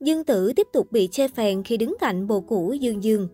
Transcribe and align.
Dương 0.00 0.24
Tử 0.24 0.52
tiếp 0.56 0.66
tục 0.72 0.92
bị 0.92 1.08
chê 1.08 1.28
phèn 1.28 1.62
khi 1.62 1.76
đứng 1.76 1.96
cạnh 2.00 2.26
bồ 2.26 2.40
cũ 2.40 2.72
Dương 2.72 3.02
Dương. 3.02 3.28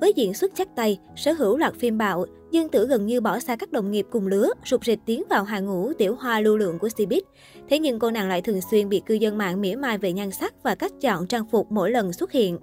Với 0.00 0.12
diễn 0.16 0.34
xuất 0.34 0.52
chắc 0.54 0.76
tay, 0.76 0.98
sở 1.16 1.32
hữu 1.32 1.56
loạt 1.56 1.74
phim 1.74 1.98
bạo, 1.98 2.24
Dương 2.50 2.68
Tử 2.68 2.86
gần 2.86 3.06
như 3.06 3.20
bỏ 3.20 3.38
xa 3.38 3.56
các 3.56 3.72
đồng 3.72 3.90
nghiệp 3.90 4.06
cùng 4.10 4.26
lứa, 4.26 4.48
rụt 4.64 4.84
rịch 4.84 4.98
tiến 5.06 5.22
vào 5.30 5.44
hàng 5.44 5.66
ngũ 5.66 5.92
tiểu 5.92 6.14
hoa 6.14 6.40
lưu 6.40 6.56
lượng 6.56 6.78
của 6.78 6.88
Cbiz. 6.88 7.20
Thế 7.68 7.78
nhưng 7.78 7.98
cô 7.98 8.10
nàng 8.10 8.28
lại 8.28 8.42
thường 8.42 8.60
xuyên 8.70 8.88
bị 8.88 9.02
cư 9.06 9.14
dân 9.14 9.38
mạng 9.38 9.60
mỉa 9.60 9.76
mai 9.76 9.98
về 9.98 10.12
nhan 10.12 10.30
sắc 10.30 10.62
và 10.62 10.74
cách 10.74 10.92
chọn 11.00 11.26
trang 11.26 11.46
phục 11.50 11.72
mỗi 11.72 11.90
lần 11.90 12.12
xuất 12.12 12.32
hiện. 12.32 12.58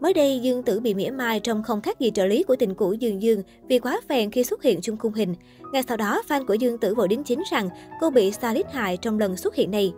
Mới 0.00 0.14
đây, 0.14 0.40
Dương 0.40 0.62
Tử 0.62 0.80
bị 0.80 0.94
mỉa 0.94 1.10
mai 1.10 1.40
trong 1.40 1.62
không 1.62 1.80
khác 1.80 2.00
gì 2.00 2.10
trợ 2.14 2.26
lý 2.26 2.42
của 2.42 2.56
tình 2.56 2.74
cũ 2.74 2.92
Dương 2.92 3.22
Dương 3.22 3.42
vì 3.68 3.78
quá 3.78 4.00
phèn 4.08 4.30
khi 4.30 4.44
xuất 4.44 4.62
hiện 4.62 4.80
chung 4.80 4.96
khung 4.96 5.12
hình. 5.12 5.34
Ngay 5.72 5.82
sau 5.88 5.96
đó, 5.96 6.22
fan 6.28 6.46
của 6.46 6.54
Dương 6.54 6.78
Tử 6.78 6.94
vội 6.94 7.08
đính 7.08 7.24
chính 7.24 7.42
rằng 7.50 7.68
cô 8.00 8.10
bị 8.10 8.32
stylist 8.32 8.68
hại 8.68 8.96
trong 8.96 9.18
lần 9.18 9.36
xuất 9.36 9.54
hiện 9.54 9.70
này. 9.70 9.92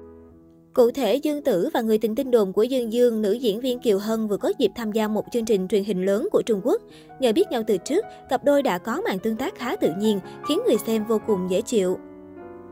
Cụ 0.79 0.91
thể, 0.91 1.17
Dương 1.17 1.43
Tử 1.43 1.69
và 1.75 1.81
người 1.81 1.99
tình 1.99 2.15
tin 2.15 2.31
đồn 2.31 2.53
của 2.53 2.63
Dương 2.63 2.93
Dương, 2.93 3.23
nữ 3.23 3.33
diễn 3.33 3.61
viên 3.61 3.79
Kiều 3.79 3.99
Hân 3.99 4.29
vừa 4.29 4.37
có 4.37 4.53
dịp 4.59 4.71
tham 4.75 4.93
gia 4.93 5.09
một 5.09 5.25
chương 5.33 5.45
trình 5.45 5.69
truyền 5.69 5.85
hình 5.85 6.05
lớn 6.05 6.29
của 6.33 6.43
Trung 6.43 6.61
Quốc. 6.65 6.83
Nhờ 7.21 7.33
biết 7.33 7.51
nhau 7.51 7.63
từ 7.67 7.77
trước, 7.77 8.05
cặp 8.31 8.45
đôi 8.45 8.63
đã 8.63 8.79
có 8.79 9.01
màn 9.05 9.19
tương 9.19 9.37
tác 9.37 9.59
khá 9.59 9.77
tự 9.77 9.91
nhiên, 9.99 10.21
khiến 10.49 10.61
người 10.67 10.77
xem 10.87 11.05
vô 11.05 11.21
cùng 11.27 11.47
dễ 11.51 11.61
chịu. 11.61 11.99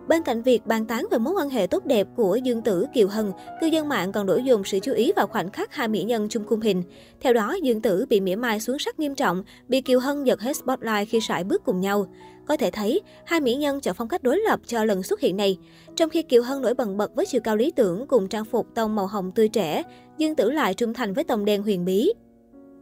Bên 0.08 0.22
cạnh 0.22 0.42
việc 0.42 0.66
bàn 0.66 0.86
tán 0.86 1.06
về 1.10 1.18
mối 1.18 1.34
quan 1.34 1.50
hệ 1.50 1.66
tốt 1.66 1.86
đẹp 1.86 2.06
của 2.16 2.36
Dương 2.36 2.62
Tử 2.62 2.86
Kiều 2.94 3.08
Hân, 3.08 3.32
cư 3.60 3.66
dân 3.66 3.88
mạng 3.88 4.12
còn 4.12 4.26
đổ 4.26 4.36
dồn 4.36 4.64
sự 4.64 4.78
chú 4.78 4.92
ý 4.92 5.12
vào 5.16 5.26
khoảnh 5.26 5.50
khắc 5.50 5.74
hai 5.74 5.88
mỹ 5.88 6.02
nhân 6.02 6.28
chung 6.28 6.44
khung 6.46 6.60
hình. 6.60 6.82
Theo 7.20 7.32
đó, 7.32 7.56
Dương 7.62 7.82
Tử 7.82 8.06
bị 8.08 8.20
mỉa 8.20 8.36
mai 8.36 8.60
xuống 8.60 8.78
sắc 8.78 8.98
nghiêm 8.98 9.14
trọng, 9.14 9.42
bị 9.68 9.80
Kiều 9.80 10.00
Hân 10.00 10.24
giật 10.24 10.40
hết 10.40 10.56
spotlight 10.56 11.08
khi 11.08 11.20
sải 11.20 11.44
bước 11.44 11.64
cùng 11.64 11.80
nhau. 11.80 12.06
Có 12.48 12.56
thể 12.56 12.70
thấy, 12.70 13.00
hai 13.24 13.40
mỹ 13.40 13.54
nhân 13.54 13.80
chọn 13.80 13.94
phong 13.94 14.08
cách 14.08 14.22
đối 14.22 14.38
lập 14.38 14.60
cho 14.66 14.84
lần 14.84 15.02
xuất 15.02 15.20
hiện 15.20 15.36
này. 15.36 15.58
Trong 15.96 16.10
khi 16.10 16.22
Kiều 16.22 16.42
Hân 16.42 16.62
nổi 16.62 16.74
bật 16.74 16.88
bật 16.96 17.14
với 17.14 17.26
chiều 17.26 17.40
cao 17.44 17.56
lý 17.56 17.70
tưởng 17.70 18.06
cùng 18.06 18.28
trang 18.28 18.44
phục 18.44 18.66
tông 18.74 18.94
màu 18.94 19.06
hồng 19.06 19.32
tươi 19.32 19.48
trẻ, 19.48 19.82
Dương 20.18 20.34
Tử 20.34 20.50
lại 20.50 20.74
trung 20.74 20.94
thành 20.94 21.14
với 21.14 21.24
tông 21.24 21.44
đen 21.44 21.62
huyền 21.62 21.84
bí. 21.84 22.12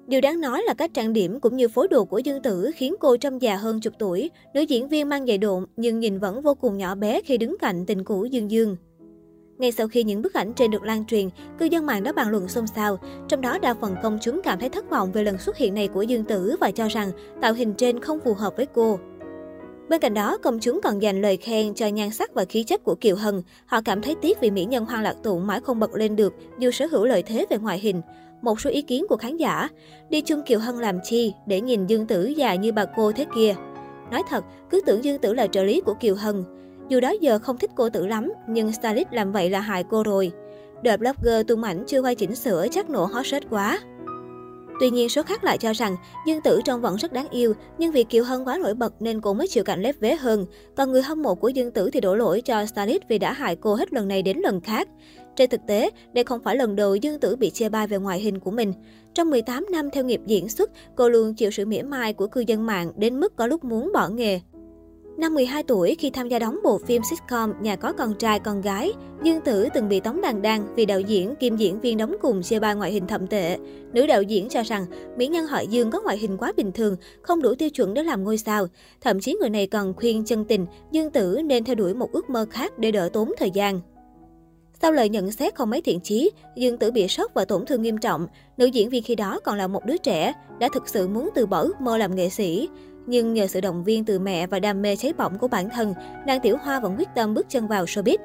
Điều 0.07 0.21
đáng 0.21 0.41
nói 0.41 0.63
là 0.67 0.75
cách 0.75 0.91
trang 0.95 1.13
điểm 1.13 1.41
cũng 1.41 1.57
như 1.57 1.69
phối 1.69 1.89
đồ 1.89 2.05
của 2.05 2.19
Dương 2.19 2.43
Tử 2.43 2.71
khiến 2.75 2.95
cô 3.01 3.17
trông 3.17 3.43
già 3.43 3.57
hơn 3.57 3.81
chục 3.81 3.93
tuổi. 3.99 4.31
Nữ 4.55 4.61
diễn 4.61 4.89
viên 4.89 5.09
mang 5.09 5.27
giày 5.27 5.39
độn 5.39 5.67
nhưng 5.77 5.99
nhìn 5.99 6.19
vẫn 6.19 6.43
vô 6.43 6.55
cùng 6.55 6.79
nhỏ 6.79 6.95
bé 6.95 7.21
khi 7.23 7.39
đứng 7.39 7.57
cạnh 7.61 7.87
tình 7.87 8.05
cũ 8.05 8.25
Dương 8.25 8.51
Dương. 8.51 8.77
Ngay 9.59 9.73
sau 9.73 9.89
khi 9.89 10.05
những 10.05 10.23
bức 10.23 10.35
ảnh 10.35 10.53
trên 10.53 10.71
được 10.71 10.83
lan 10.83 11.07
truyền, 11.07 11.29
cư 11.59 11.65
dân 11.65 11.87
mạng 11.87 12.03
đã 12.03 12.13
bàn 12.13 12.29
luận 12.29 12.49
xôn 12.49 12.67
xao. 12.67 12.99
Trong 13.29 13.41
đó 13.41 13.59
đa 13.59 13.75
phần 13.75 13.95
công 14.03 14.19
chúng 14.21 14.41
cảm 14.45 14.59
thấy 14.61 14.69
thất 14.69 14.91
vọng 14.91 15.13
về 15.13 15.23
lần 15.23 15.39
xuất 15.39 15.57
hiện 15.57 15.75
này 15.75 15.89
của 15.89 16.03
Dương 16.03 16.25
Tử 16.25 16.57
và 16.61 16.71
cho 16.71 16.89
rằng 16.89 17.11
tạo 17.41 17.55
hình 17.55 17.75
trên 17.75 18.01
không 18.01 18.21
phù 18.25 18.35
hợp 18.35 18.57
với 18.57 18.67
cô. 18.67 18.99
Bên 19.89 20.01
cạnh 20.01 20.15
đó, 20.15 20.39
công 20.43 20.59
chúng 20.61 20.81
còn 20.83 21.03
dành 21.03 21.23
lời 21.23 21.37
khen 21.37 21.75
cho 21.75 21.87
nhan 21.87 22.11
sắc 22.11 22.35
và 22.35 22.45
khí 22.45 22.63
chất 22.63 22.85
của 22.85 22.95
Kiều 22.95 23.17
Hân. 23.17 23.43
Họ 23.67 23.81
cảm 23.85 24.03
thấy 24.03 24.15
tiếc 24.15 24.41
vì 24.41 24.51
mỹ 24.51 24.65
nhân 24.65 24.85
Hoang 24.85 25.03
Lạc 25.03 25.17
Tụng 25.23 25.47
mãi 25.47 25.61
không 25.61 25.81
bật 25.81 25.95
lên 25.95 26.17
được 26.17 26.35
dù 26.59 26.71
sở 26.71 26.87
hữu 26.87 27.05
lợi 27.05 27.23
thế 27.23 27.47
về 27.51 27.59
ngoại 27.59 27.79
hình. 27.79 28.03
Một 28.45 28.61
số 28.61 28.71
ý 28.71 28.83
kiến 28.83 29.07
của 29.09 29.17
khán 29.17 29.37
giả, 29.37 29.69
đi 30.11 30.21
chung 30.21 30.43
Kiều 30.43 30.59
Hân 30.59 30.77
làm 30.77 30.99
chi 31.05 31.35
để 31.47 31.61
nhìn 31.61 31.87
Dương 31.87 32.07
Tử 32.07 32.27
già 32.27 32.55
như 32.55 32.73
bà 32.73 32.85
cô 32.97 33.13
thế 33.13 33.27
kia. 33.35 33.55
Nói 34.11 34.23
thật, 34.29 34.45
cứ 34.71 34.81
tưởng 34.87 35.05
Dương 35.05 35.19
Tử 35.19 35.35
là 35.35 35.47
trợ 35.47 35.63
lý 35.63 35.81
của 35.81 35.95
Kiều 35.95 36.15
Hân. 36.15 36.45
Dù 36.89 37.01
đó 37.01 37.13
giờ 37.21 37.39
không 37.39 37.59
thích 37.59 37.71
cô 37.75 37.89
Tử 37.89 38.07
lắm, 38.07 38.33
nhưng 38.49 38.73
stylist 38.73 39.09
làm 39.11 39.33
vậy 39.33 39.51
là 39.51 39.61
hại 39.61 39.85
cô 39.91 40.03
rồi. 40.03 40.33
Đợt 40.83 40.97
blogger 40.97 41.47
tung 41.47 41.63
ảnh 41.63 41.85
chưa 41.87 42.03
quay 42.03 42.15
chỉnh 42.15 42.35
sửa 42.35 42.67
chắc 42.71 42.91
nổ 42.91 43.05
hot 43.05 43.27
search 43.27 43.51
quá. 43.51 43.79
Tuy 44.81 44.91
nhiên, 44.91 45.09
số 45.09 45.23
khác 45.23 45.45
lại 45.45 45.59
cho 45.59 45.73
rằng 45.73 45.97
Dương 46.27 46.41
Tử 46.41 46.61
trông 46.65 46.81
vẫn 46.81 46.97
rất 46.97 47.13
đáng 47.13 47.29
yêu, 47.29 47.55
nhưng 47.79 47.93
vì 47.93 48.05
Kiều 48.05 48.25
Hân 48.25 48.45
quá 48.45 48.59
nổi 48.63 48.75
bật 48.75 49.03
nên 49.03 49.21
cô 49.21 49.35
mới 49.35 49.49
chịu 49.49 49.65
cảnh 49.65 49.83
lép 49.83 50.01
vế 50.01 50.15
hơn. 50.15 50.47
Còn 50.77 50.93
người 50.93 51.03
hâm 51.03 51.23
mộ 51.23 51.35
của 51.35 51.49
Dương 51.49 51.71
Tử 51.71 51.91
thì 51.91 52.01
đổ 52.01 52.15
lỗi 52.15 52.41
cho 52.41 52.67
starlit 52.67 53.09
vì 53.09 53.19
đã 53.19 53.33
hại 53.33 53.57
cô 53.57 53.75
hết 53.75 53.93
lần 53.93 54.09
này 54.09 54.23
đến 54.23 54.39
lần 54.39 54.61
khác. 54.61 54.89
Trên 55.37 55.51
thực 55.51 55.61
tế, 55.67 55.91
đây 56.13 56.25
không 56.25 56.43
phải 56.43 56.57
lần 56.57 56.77
đầu 56.77 56.95
Dương 56.95 57.21
Tử 57.21 57.37
bị 57.37 57.51
chê 57.51 57.69
bai 57.69 57.87
về 57.87 57.99
ngoại 57.99 58.21
hình 58.21 58.39
của 58.39 58.51
mình. 58.51 58.73
Trong 59.15 59.31
18 59.31 59.67
năm 59.71 59.91
theo 59.91 60.05
nghiệp 60.05 60.21
diễn 60.27 60.49
xuất, 60.49 60.71
cô 60.97 61.09
luôn 61.09 61.35
chịu 61.35 61.51
sự 61.51 61.67
mỉa 61.67 61.83
mai 61.83 62.13
của 62.13 62.27
cư 62.27 62.41
dân 62.41 62.67
mạng 62.67 62.93
đến 62.97 63.21
mức 63.21 63.37
có 63.37 63.47
lúc 63.47 63.65
muốn 63.65 63.91
bỏ 63.95 64.09
nghề. 64.09 64.41
Năm 65.17 65.35
12 65.35 65.63
tuổi, 65.63 65.97
khi 65.99 66.11
tham 66.11 66.29
gia 66.29 66.39
đóng 66.39 66.59
bộ 66.65 66.79
phim 66.79 67.03
sitcom 67.11 67.53
Nhà 67.61 67.77
có 67.77 67.93
con 67.93 68.15
trai 68.15 68.41
con 68.41 68.61
gái, 68.61 68.93
Dương 69.23 69.41
Tử 69.41 69.69
từng 69.75 69.89
bị 69.89 70.01
tống 70.01 70.21
đàn 70.21 70.43
đan 70.43 70.75
vì 70.75 70.87
đạo 70.87 71.01
diễn 71.01 71.35
kim 71.41 71.57
diễn 71.57 71.81
viên 71.81 71.97
đóng 71.97 72.17
cùng 72.23 72.43
chê 72.43 72.61
ba 72.61 72.75
ngoại 72.75 72.93
hình 72.93 73.07
thậm 73.07 73.27
tệ. 73.27 73.59
Nữ 73.93 74.07
đạo 74.07 74.23
diễn 74.23 74.49
cho 74.49 74.63
rằng 74.63 74.87
mỹ 75.17 75.27
nhân 75.27 75.47
họ 75.47 75.61
Dương 75.61 75.91
có 75.91 76.01
ngoại 76.01 76.19
hình 76.19 76.37
quá 76.37 76.53
bình 76.57 76.73
thường, 76.73 76.97
không 77.23 77.43
đủ 77.43 77.55
tiêu 77.55 77.71
chuẩn 77.71 77.95
để 77.95 78.03
làm 78.03 78.25
ngôi 78.25 78.39
sao. 78.39 78.67
Thậm 79.01 79.21
chí 79.21 79.37
người 79.41 79.51
này 79.51 79.67
còn 79.67 79.95
khuyên 79.95 80.25
chân 80.25 80.45
tình 80.45 80.67
Dương 80.91 81.11
Tử 81.11 81.41
nên 81.45 81.65
theo 81.65 81.75
đuổi 81.75 81.95
một 81.95 82.13
ước 82.13 82.31
mơ 82.31 82.47
khác 82.51 82.79
để 82.79 82.91
đỡ 82.91 83.09
tốn 83.13 83.33
thời 83.39 83.51
gian. 83.51 83.81
Sau 84.83 84.93
lời 84.93 85.09
nhận 85.09 85.33
xét 85.33 85.55
không 85.55 85.71
mấy 85.71 85.81
thiện 85.81 86.01
chí, 86.01 86.31
Dương 86.57 86.79
Tử 86.79 86.91
bị 86.91 87.09
sốc 87.09 87.31
và 87.35 87.45
tổn 87.45 87.67
thương 87.67 87.83
nghiêm 87.83 87.99
trọng. 87.99 88.27
Nữ 88.57 88.67
diễn 88.67 88.91
viên 88.91 89.03
khi 89.03 89.15
đó 89.15 89.41
còn 89.45 89.59
là 89.59 89.67
một 89.67 89.85
đứa 89.87 89.97
trẻ, 89.97 90.33
đã 90.59 90.69
thực 90.73 90.89
sự 90.89 91.09
muốn 91.09 91.31
từ 91.35 91.47
bỏ 91.47 91.61
ước 91.61 91.81
mơ 91.81 91.99
làm 91.99 92.15
nghệ 92.15 92.29
sĩ. 92.29 92.69
Nhưng 93.07 93.35
nhờ 93.35 93.47
sự 93.47 93.61
động 93.61 93.85
viên 93.85 94.05
từ 94.05 94.19
mẹ 94.19 94.47
và 94.47 94.59
đam 94.59 94.83
mê 94.83 94.97
cháy 94.97 95.13
bỏng 95.13 95.39
của 95.39 95.49
bản 95.49 95.71
thân, 95.71 95.95
nàng 96.27 96.41
Tiểu 96.41 96.57
Hoa 96.57 96.81
vẫn 96.81 96.97
quyết 96.99 97.09
tâm 97.15 97.35
bước 97.35 97.47
chân 97.51 97.69
vào 97.69 97.85
showbiz. 97.85 98.19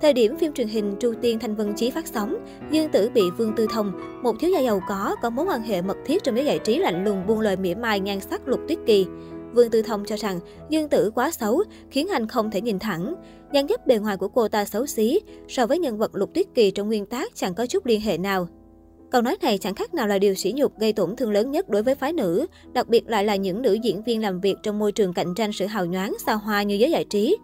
Thời 0.00 0.12
điểm 0.12 0.36
phim 0.38 0.52
truyền 0.52 0.68
hình 0.68 0.96
Tru 1.00 1.14
Tiên 1.20 1.38
Thanh 1.38 1.54
Vân 1.54 1.74
Chí 1.74 1.90
phát 1.90 2.06
sóng, 2.06 2.36
Dương 2.70 2.90
Tử 2.90 3.10
bị 3.14 3.22
Vương 3.38 3.52
Tư 3.56 3.66
Thông, 3.70 3.92
một 4.22 4.36
thiếu 4.40 4.50
gia 4.50 4.60
giàu 4.60 4.80
có, 4.88 5.16
có 5.22 5.30
mối 5.30 5.46
quan 5.46 5.62
hệ 5.62 5.82
mật 5.82 5.96
thiết 6.06 6.24
trong 6.24 6.36
giới 6.36 6.44
giải 6.44 6.58
trí 6.58 6.78
lạnh 6.78 7.04
lùng 7.04 7.26
buông 7.26 7.40
lời 7.40 7.56
mỉa 7.56 7.74
mai 7.74 8.00
nhan 8.00 8.20
sắc 8.20 8.48
Lục 8.48 8.60
Tuyết 8.68 8.78
Kỳ. 8.86 9.06
Vương 9.52 9.70
Tư 9.70 9.82
Thông 9.82 10.04
cho 10.04 10.16
rằng 10.16 10.40
Dương 10.68 10.88
Tử 10.88 11.10
quá 11.14 11.30
xấu, 11.30 11.62
khiến 11.90 12.08
anh 12.08 12.28
không 12.28 12.50
thể 12.50 12.60
nhìn 12.60 12.78
thẳng. 12.78 13.14
Nhan 13.52 13.68
dấp 13.68 13.86
bề 13.86 13.98
ngoài 13.98 14.16
của 14.16 14.28
cô 14.28 14.48
ta 14.48 14.64
xấu 14.64 14.86
xí, 14.86 15.20
so 15.48 15.66
với 15.66 15.78
nhân 15.78 15.98
vật 15.98 16.14
Lục 16.14 16.34
Tuyết 16.34 16.46
Kỳ 16.54 16.70
trong 16.70 16.88
nguyên 16.88 17.06
tác 17.06 17.36
chẳng 17.36 17.54
có 17.54 17.66
chút 17.66 17.86
liên 17.86 18.00
hệ 18.00 18.18
nào. 18.18 18.48
Câu 19.14 19.22
nói 19.22 19.36
này 19.42 19.58
chẳng 19.58 19.74
khác 19.74 19.94
nào 19.94 20.06
là 20.06 20.18
điều 20.18 20.34
sỉ 20.34 20.52
nhục 20.56 20.78
gây 20.78 20.92
tổn 20.92 21.16
thương 21.16 21.32
lớn 21.32 21.50
nhất 21.50 21.68
đối 21.68 21.82
với 21.82 21.94
phái 21.94 22.12
nữ, 22.12 22.46
đặc 22.72 22.88
biệt 22.88 23.08
lại 23.08 23.24
là 23.24 23.36
những 23.36 23.62
nữ 23.62 23.72
diễn 23.72 24.02
viên 24.02 24.22
làm 24.22 24.40
việc 24.40 24.56
trong 24.62 24.78
môi 24.78 24.92
trường 24.92 25.14
cạnh 25.14 25.34
tranh 25.34 25.52
sự 25.52 25.66
hào 25.66 25.86
nhoáng, 25.86 26.14
xa 26.26 26.32
hoa 26.34 26.62
như 26.62 26.74
giới 26.74 26.90
giải 26.90 27.04
trí. 27.04 27.36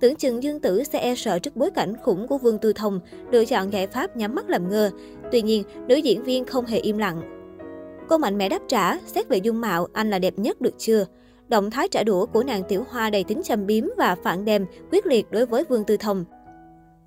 Tưởng 0.00 0.16
chừng 0.16 0.42
Dương 0.42 0.60
Tử 0.60 0.84
sẽ 0.84 0.98
e 0.98 1.14
sợ 1.14 1.38
trước 1.38 1.56
bối 1.56 1.70
cảnh 1.70 1.94
khủng 2.02 2.28
của 2.28 2.38
Vương 2.38 2.58
Tư 2.58 2.72
Thông, 2.72 3.00
lựa 3.30 3.44
chọn 3.44 3.72
giải 3.72 3.86
pháp 3.86 4.16
nhắm 4.16 4.34
mắt 4.34 4.50
làm 4.50 4.70
ngơ. 4.70 4.90
Tuy 5.32 5.42
nhiên, 5.42 5.62
nữ 5.88 5.96
diễn 5.96 6.22
viên 6.22 6.44
không 6.44 6.66
hề 6.66 6.78
im 6.78 6.98
lặng. 6.98 7.20
Cô 8.08 8.18
mạnh 8.18 8.38
mẽ 8.38 8.48
đáp 8.48 8.62
trả, 8.68 8.98
xét 8.98 9.28
về 9.28 9.36
dung 9.36 9.60
mạo, 9.60 9.86
anh 9.92 10.10
là 10.10 10.18
đẹp 10.18 10.38
nhất 10.38 10.60
được 10.60 10.74
chưa? 10.78 11.06
Động 11.48 11.70
thái 11.70 11.88
trả 11.88 12.02
đũa 12.02 12.26
của 12.26 12.42
nàng 12.42 12.62
Tiểu 12.68 12.84
Hoa 12.90 13.10
đầy 13.10 13.24
tính 13.24 13.42
châm 13.44 13.66
biếm 13.66 13.84
và 13.96 14.16
phản 14.22 14.44
đềm, 14.44 14.66
quyết 14.92 15.06
liệt 15.06 15.26
đối 15.30 15.46
với 15.46 15.64
Vương 15.64 15.84
Tư 15.84 15.96
Thông. 15.96 16.24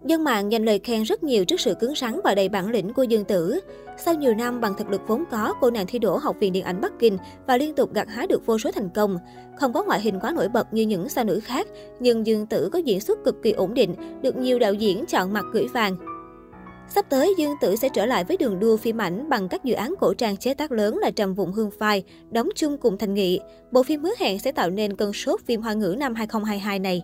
Dân 0.05 0.23
mạng 0.23 0.51
dành 0.51 0.65
lời 0.65 0.79
khen 0.79 1.03
rất 1.03 1.23
nhiều 1.23 1.45
trước 1.45 1.59
sự 1.59 1.75
cứng 1.75 1.93
rắn 1.95 2.19
và 2.23 2.35
đầy 2.35 2.49
bản 2.49 2.69
lĩnh 2.69 2.93
của 2.93 3.03
Dương 3.03 3.25
Tử. 3.25 3.59
Sau 3.97 4.13
nhiều 4.13 4.33
năm 4.33 4.61
bằng 4.61 4.73
thực 4.77 4.89
lực 4.89 5.01
vốn 5.07 5.23
có, 5.31 5.53
cô 5.61 5.71
nàng 5.71 5.85
thi 5.87 5.99
đỗ 5.99 6.17
Học 6.17 6.35
viện 6.39 6.53
Điện 6.53 6.63
ảnh 6.63 6.81
Bắc 6.81 6.99
Kinh 6.99 7.17
và 7.47 7.57
liên 7.57 7.75
tục 7.75 7.93
gặt 7.93 8.07
hái 8.09 8.27
được 8.27 8.45
vô 8.45 8.59
số 8.59 8.71
thành 8.71 8.89
công. 8.89 9.17
Không 9.59 9.73
có 9.73 9.83
ngoại 9.83 10.01
hình 10.01 10.19
quá 10.19 10.31
nổi 10.35 10.49
bật 10.49 10.73
như 10.73 10.81
những 10.81 11.09
sao 11.09 11.23
nữ 11.23 11.39
khác, 11.39 11.67
nhưng 11.99 12.27
Dương 12.27 12.45
Tử 12.45 12.69
có 12.73 12.79
diễn 12.79 12.99
xuất 12.99 13.23
cực 13.23 13.43
kỳ 13.43 13.51
ổn 13.51 13.73
định, 13.73 13.95
được 14.21 14.37
nhiều 14.37 14.59
đạo 14.59 14.73
diễn 14.73 15.05
chọn 15.05 15.33
mặt 15.33 15.45
gửi 15.53 15.67
vàng. 15.67 15.95
Sắp 16.89 17.05
tới, 17.09 17.33
Dương 17.37 17.55
Tử 17.61 17.75
sẽ 17.75 17.89
trở 17.89 18.05
lại 18.05 18.23
với 18.23 18.37
đường 18.37 18.59
đua 18.59 18.77
phim 18.77 19.01
ảnh 19.01 19.29
bằng 19.29 19.47
các 19.47 19.63
dự 19.63 19.73
án 19.73 19.93
cổ 19.99 20.13
trang 20.13 20.37
chế 20.37 20.53
tác 20.53 20.71
lớn 20.71 20.97
là 20.97 21.11
Trầm 21.11 21.33
Vụng 21.33 21.53
Hương 21.53 21.71
Phai, 21.79 22.03
đóng 22.31 22.49
chung 22.55 22.77
cùng 22.77 22.97
Thành 22.97 23.13
Nghị. 23.13 23.39
Bộ 23.71 23.83
phim 23.83 24.03
hứa 24.03 24.13
hẹn 24.19 24.39
sẽ 24.39 24.51
tạo 24.51 24.69
nên 24.69 24.95
cơn 24.95 25.13
sốt 25.13 25.41
phim 25.45 25.61
hoa 25.61 25.73
ngữ 25.73 25.95
năm 25.99 26.15
2022 26.15 26.79
này. 26.79 27.01